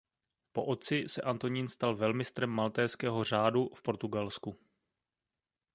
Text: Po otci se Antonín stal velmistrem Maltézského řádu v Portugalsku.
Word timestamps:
Po 0.51 0.63
otci 0.65 1.03
se 1.09 1.21
Antonín 1.21 1.67
stal 1.67 1.95
velmistrem 1.95 2.49
Maltézského 2.49 3.23
řádu 3.23 3.69
v 3.75 3.81
Portugalsku. 3.81 4.55